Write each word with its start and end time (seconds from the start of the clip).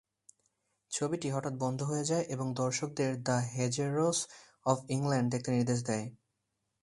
ছবিটি 0.91 1.27
হঠাৎ 1.29 1.53
বন্ধ 1.57 1.79
হয়ে 1.83 2.05
যায় 2.05 2.25
এবং 2.29 2.47
দর্শকদের 2.53 3.11
"দ্য 3.23 3.37
হেজরোস 3.53 4.19
অফ 4.65 4.77
ইংল্যান্ড" 4.89 5.27
দেখতে 5.33 5.49
নির্দেশ 5.51 5.79
দেয়। 5.83 6.05